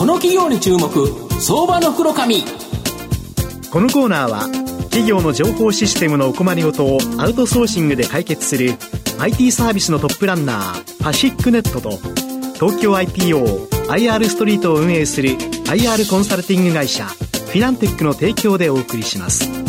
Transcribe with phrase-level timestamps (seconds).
[0.00, 0.88] この企業に注目
[1.38, 2.36] 相場の袋紙
[3.70, 4.48] このコーナーは
[4.84, 8.70] 企業の情報システムのお困りごとをアウトソーシングで解決する
[9.18, 11.98] IT サービスのトップランナーパシックネットと
[12.54, 19.59] 東京 IPOIR ストリートを運営する IR コンサルティング会社フィナンテックの提供でお送りします。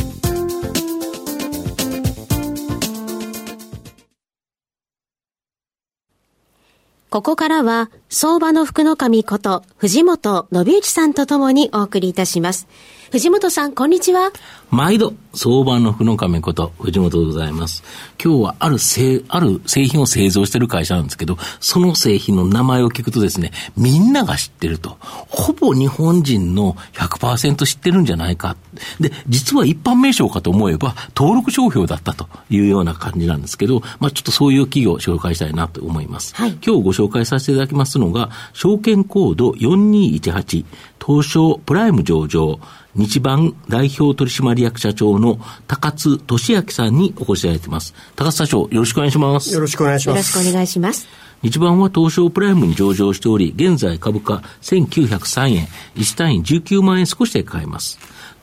[7.12, 12.70] ここからは、相場の福の神こと、藤本信之さんとともにお送りいたします。
[13.12, 14.32] 藤本さん、こんにちは。
[14.70, 17.84] 毎度、相場の福の神こと、藤本でございます。
[18.24, 24.96] 今日はある製、ある製品を製造している会社なんですけど、その製品の名前を聞くとですね、みんなが知ってると。
[25.02, 28.56] ほぼ日本人の100%知ってるんじゃないか。
[29.02, 36.34] で、実は一般名称かと思えば、登録商標だったというような感じなんですけど、まあちょっとそういう企業を紹介したいなと思います。
[36.34, 40.64] はい、今日ご紹介させていただきますのが、証券コード4218、
[41.04, 42.60] 東証プライム上場、
[42.96, 47.96] 日版代表取締役社長の高津俊明さんにお越しいただいています。
[48.16, 49.54] 高津社長、よろしくお願いします。
[49.54, 50.18] よろしくお願いします。
[50.18, 51.08] よろしくお願いします。
[51.42, 57.98] 日版は東証プライムに上場しており、現在株価1903円、1単位19万円少しで買えます。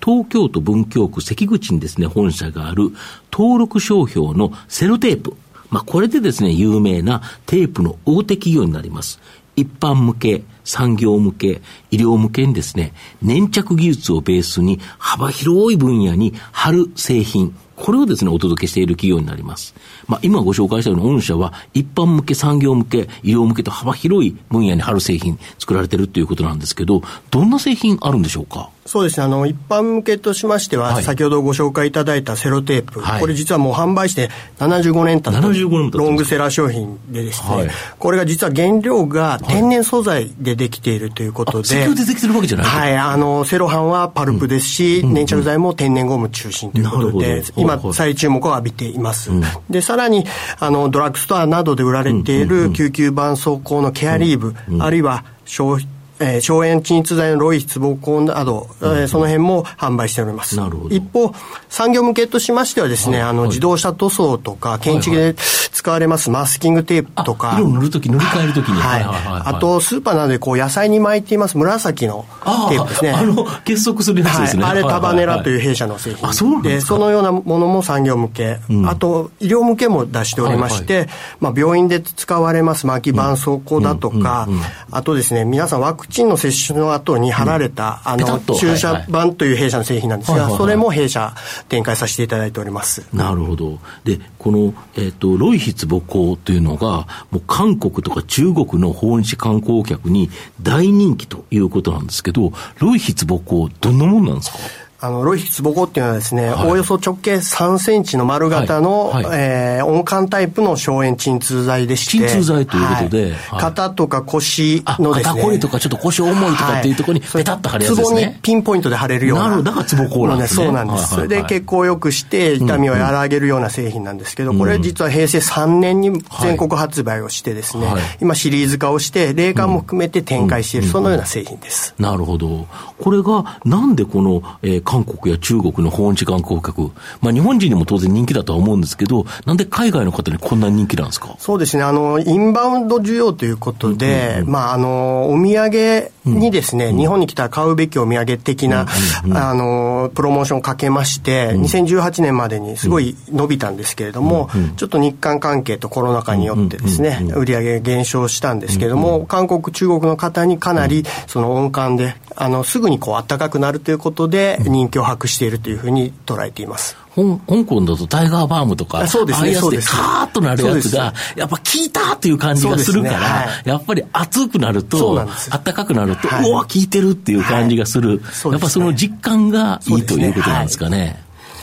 [0.05, 2.91] 東京都文京区関口にですね、本社がある
[3.33, 5.35] 登録商標のセロテープ。
[5.71, 9.21] まあ、これでですね、有名なテープの大手企業になります。
[9.55, 19.75] 一般向け、産業向け、医療向けにですね、粘着技術をベースに幅広い分野に貼る製品、これをですね、お届けしている企業になります。
[20.07, 28.71] まあ、今ご紹介したような御社は、一般向け、産業向け、医療向けと幅広い分野に貼る製品作られてるということなんですけど、どんな製品あるんでしょうか？
[28.87, 29.27] そうですね。
[29.27, 42.97] あの、一般向けとしましては、はい、先ほどご紹介いただいたセロテープ、はい、これ実はもう販売して75年経ったロングセラー商品でですね、はい、これが実は原料が天然素材でできているということで、でできてるわけじゃないはい。
[42.97, 47.45] あの、セロハンはパルプですし、うん、粘着剤も天然ゴム中心ということで、
[47.77, 49.31] 今、再注目を浴びています。
[49.31, 50.25] うん、で、さらに、
[50.59, 60.57] あの、ドラッグストアなどで売られている救急絆創膏のケアリーブ、あるいは消費えー、消炎鎮痛剤のロイツボコンなど、うん、えー、その辺も販売しております。
[60.57, 60.95] なるほど。
[60.95, 61.33] 一方、
[61.69, 67.55] 産業向けとしましてはですね、はい、あの、自動車塗装とか、建築で使われますマスキングテープとか。
[67.57, 68.81] 色を塗るとき、塗り替えるときに。
[68.81, 69.05] はい。
[69.05, 72.27] あと、スーパーなどでこう、野菜に巻いています紫の
[72.69, 73.11] テープですね。
[73.13, 74.63] あの、結束するやつですね。
[74.65, 76.29] はい、あれ、タバネラという弊社の製品。
[76.29, 78.59] あ、そうなんですかで、そのようなものも産業向け。
[78.69, 84.49] うん、あと、医療向けも出しておりまして、はいはい、まあ、病院で使われます巻き絆創膏だとか、
[84.91, 91.35] あとですね、皆さんワクチンの接種のの後に貼られた、うん、あの、注射板という弊社の製品なんですが、それも弊社
[91.69, 93.07] 展開させていただいております。
[93.13, 93.79] なるほど。
[94.05, 100.31] で、この、えっ、ー、と、ロイヒツ母校というのが、もう韓国とか中国の訪日観光客に
[100.63, 104.59] 大人気ということなんですけど、ロイヒツ母校、どんなもんなんですか？
[105.01, 112.27] あの、ロイヒツボコっていうのはですね、はい、およそ直径3センチの丸型の、はいはい、えー、温管タイプの消炎鎮痛剤でして。
[112.27, 115.35] 鎮痛剤ということで、はい、肩とか腰のですね。
[115.35, 118.21] 肩こりとかちょっと腰重いとかっていうところにペタッと貼るやつですね。
[118.23, 119.45] ツボにピンポイントで貼れるような。
[119.45, 120.65] なるほど、だからツボコーなんですね。
[120.65, 121.15] そうなんです。
[121.15, 126.11] それで血行を良くして痛みを和らげるような製品なんですけど、これ実は平成3年に
[126.43, 127.87] 全国発売をしてですね、
[128.21, 131.95] 今シリーズ化をして、霊感も含めて展開している、そのような製品です。
[132.01, 132.67] なるほど。
[133.01, 136.91] これが、なんでこの、えー、韓国や中国国の訪日観光客、
[137.21, 141.37] まあ、日本人にも当然人気だとは思うんですけど、なんで海外の方にこんな人気なんですか？
[141.39, 148.87] そうですね、あのインバウンド需要ということで、うんうん、まあ、あのお土産にですね、うん、日本に来たら買うべきお土産的な、
[149.25, 166.97] うんうん、あのプロモーションをかけまして、うん、2018年までにすごい伸びたんですけれども、うんうん、ちょっと日韓関係とコロナ禍によってですね、売り上げ減少したんですけれども、韓国、中国の方にかなりその温感で、あのすぐにこう暖かくなるということで人気を博しているというふうに捉えています。
[167.17, 169.91] 香港だとタイガーバームとか、そうですね、そうです。
[169.91, 178.23] カーッとなるやつが、やっぱ効いたっていう感じがするから、ねはい、やっぱり熱くなると、暖かくなると、はい、うわ、効いてるっていう感じがする。
[178.23, 181.21] はい、やっぱその実感がいいということなんですかね。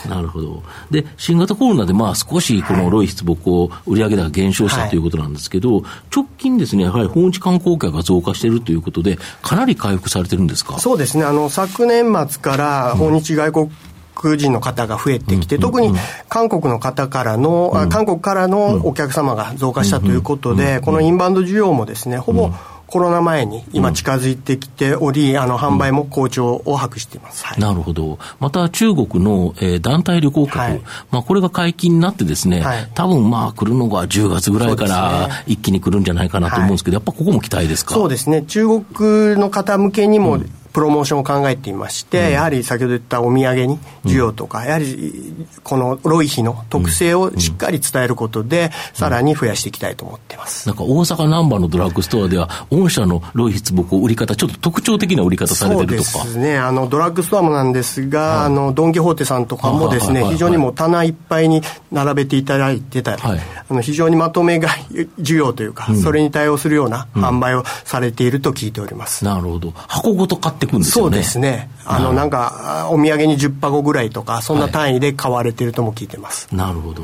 [0.08, 0.62] なるほど。
[0.90, 10.78] で、新型コロナでまあ少しこのロイヒツ母校売上高減少したということなんですけど、はい、直近ですね、やはり訪日観光客が増加しているということで、かなり回復されてるんですか？
[10.78, 11.24] そうですね。
[11.24, 15.94] あの、昨年末から訪日外国人の方が増えてきて、特に
[16.28, 22.50] 韓国の方からの、韓国からのお客様が増加したということで、このインバウンド需要もですね、ほぼ
[22.86, 30.80] コロナ前に今近づいてきており、うん、あの販売も好調を博しています、はい、なるほど、また中国の、えー、団体旅行客、はい、
[31.10, 37.94] まあ、これが解禁になってですね、はい、多分まあ来るのが10月ぐらいから一気に来るんじゃないかなと思うんですけど、やっぱここも期待ですか？
[37.94, 45.34] そうですね、中国の方向けにも、うんプロモーションを考えていまして、うん、やはり先ほど言ったお土産に需要とか、うん、やはり
[45.64, 50.68] このロイヒの特性をしっかり伝えることで、うん、さらに増やしていきたいと思ってます。
[50.68, 56.10] なんか大阪難波のドラッグストアでは、御社のロイヒツボ売り方、ちょっと特徴的な売り方されてるとか。
[56.10, 56.58] そうですね。
[56.58, 69.24] あの、ドラッグストアもなんですが、はい、あの、ドン・キホーテさんとかもですね、非常にもう棚いっぱいに並べていただいてたり、はい、あの非常にまとめ買い需要というか、それに対応するような販売をされていると聞いております。
[69.24, 69.72] なるほど。
[69.74, 71.10] 箱ごと買ってくるんですよね。
[71.10, 71.46] そうですね。
[71.46, 76.48] ね、あの、なんか、お土産に10箱ぐらいとか、そんな単位で買われてるとも聞いてます。
[76.50, 77.02] はい、なるほど。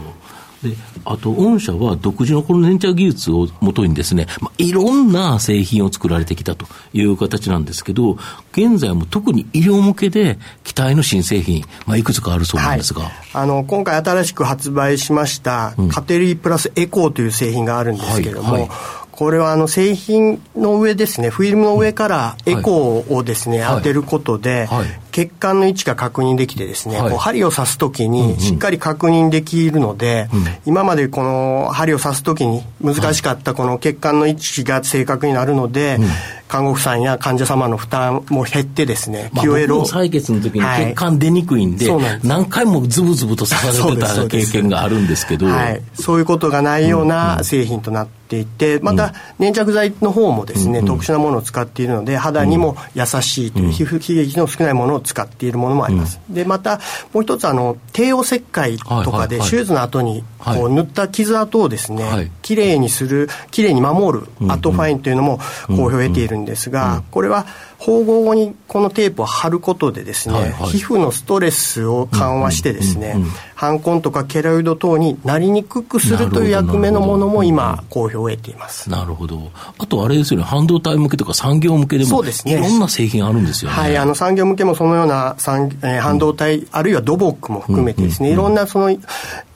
[0.63, 8.17] で、あと、御社は独自のこの粘着技術をもとにですね、まあ、いろんな製品を作られてきたという形なんですけど、
[8.53, 13.03] 現在も特に医療向けで期待の新製品、まあ、いくつかあるそうなんですが。
[13.03, 18.71] はい、あの、今回新しく発売しました、カテリープラスエコーという製品があるんですけれども、はいはい。
[19.13, 30.41] これはあの製品の上ですね、フィルムの上からエコーをですね、はい、当てることで、はい、血管の位置が確認できてですね、はい、こう針を刺すときにしっかり確認できるので、うん。
[30.41, 36.07] うん、今までこの針を刺すときに難しかったこの血管の位置が正確になるので、うん。
[36.53, 39.87] 看護婦さんや患者様の負担も減ってですね、まあ、QL を。
[39.87, 45.47] 採血の時に血管出にくいんで、はい、何回もズブズブと刺されてた経験があるんですけど。
[45.47, 56.21] はい、そういうことがないような製品となっていて、また粘着剤の方もですね、うん、特殊なものを使っているので、肌にも優しいという、皮膚刺激の少ないものを使っているものもあります。
[56.29, 56.81] で、また、
[57.13, 65.39] もう一つ、あの、帝王切開とかで、手術の後に、こう、塗った傷跡をですね、はい、きれいにする、きれいに守る、アトファインというのも
[65.69, 67.47] 好評を得ているんですが、これは、
[67.85, 73.17] 縫合後にこのテープを貼ることでですね、はいはい、皮膚のストレスを緩和してですね、
[73.57, 78.89] 斑痕とかケロイド等になりにくくするという役目のものも今好評を得ています。
[78.89, 79.51] なるほど。
[79.79, 83.77] あとあれですよね半導体向けとか産業向けでもそうです、ね、いろんな製品あるんですよね。
[83.77, 88.97] はいあの産業向けもそのような産、えー、半導体、うん、あるいは土木も含めてですね、いろんなその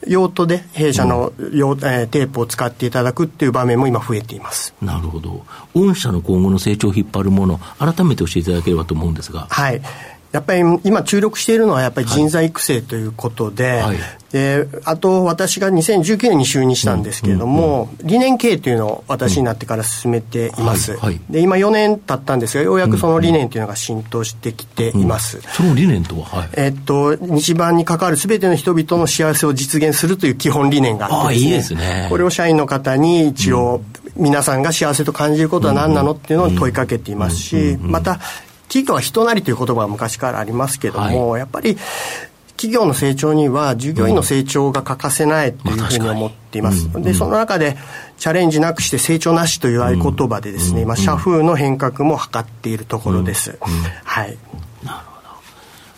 [0.07, 4.75] 用途で弊社の用、うん、えー、テープを使っていただくっていう場面も今増えています。
[4.81, 5.45] なるほど。
[5.75, 9.47] 御社の今後の成長を引っ張るもの改めて教えていただければと思うんですが。
[9.51, 9.81] はい
[10.33, 13.97] やっぱり今注力しているのはやっぱり人材育成ということで、はい、
[14.33, 33.81] であと私が2019年に就任したんですけれども、うんうん、理念経営というのを私になってから進めています、うんはいはい、で今4年経ったんですがようやくその理念というのが浸透してきています、その理念とは、はい、えっと日版に関わる全ての人々の幸せを実現するという基本理念があってですね、ね、これを社員の方に一応、
[34.17, 36.13] 皆さんが幸せと感じることは何なの？
[36.13, 38.19] っていうのを問いかけていますし、また
[38.69, 41.77] 企業は人なりという言葉が昔からありますけども、はい、やっぱり
[42.57, 46.91] 企業の成長には従業員の成長が欠かせないというふうに思っています。
[47.03, 47.77] で、その中で
[48.19, 53.59] チャレンジなくして成長なしという合言葉でですね、今、社風の変革も図っているところです。
[54.05, 54.39] はい。
[54.83, 55.29] なるほど。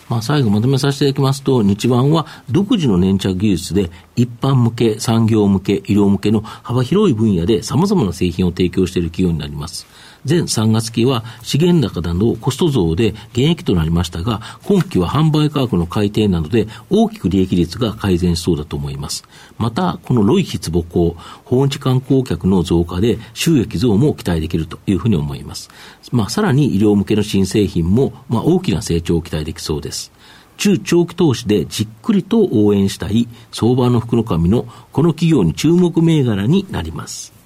[0.09, 9.87] まあ、最後まとめさせていただきますと、日版は独自の粘着技術で一般向け、産業向け、医療向けの幅広い分野で様々な製品を提供している企業になります。
[10.27, 19.23] 前3月期は資源高などコスト増で減益となりましたが、今期は販売価格の改定などで大きく利益率が改善しそうだと思います。
[19.57, 25.69] また、このロイヒツボ校、訪日観光客の増加で収益増も期待できるというふうに思います。
[26.11, 30.11] まあ、さらに医療向けの新製品も、まあ、大きな成長を期待できそうです。
[30.57, 37.38] 中長期投資でじっくりと応援したい相場の福の神のこの企業に注目銘柄になります。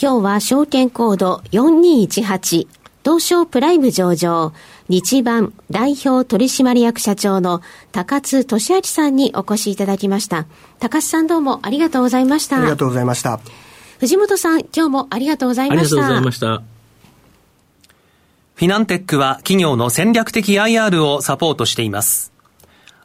[0.00, 2.66] 今日は証券コード4218
[3.04, 4.52] 東証プライム上場
[4.88, 10.46] 日版代表取締役社長の高津俊明さんにお越しいただきました。
[10.78, 12.58] 高津さんどうもありがとうございました。
[12.58, 13.40] ありがとうございました。
[13.98, 15.80] 藤本さん、今日もありがとうございました。
[15.80, 16.62] ありがとうございました。
[18.54, 22.32] フィナンテックは企業の戦略的 IR をサポートしています。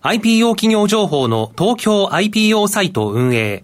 [0.03, 3.63] IPO 企業情報の東京 IPO サイト運営、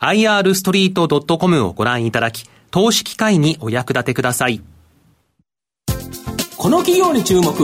[0.00, 4.60] irstreet.com をご覧いただき、投資機会にお役立てください。
[6.66, 7.54] この企業に注目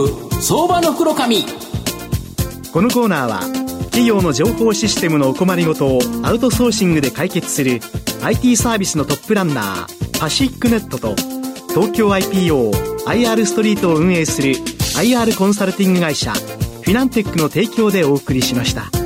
[0.41, 1.43] 相場の袋紙
[2.71, 3.39] このコーナーは
[3.85, 7.81] 企業の情報システムのお困りごとをアウトソーシングで解決する
[8.23, 11.15] IT サービスのトップランナーパシックネットと
[11.73, 19.02] 東京 IPOIR ストリートを運営する IR コンサルティング会社フィナンテックの提供でお送りしました。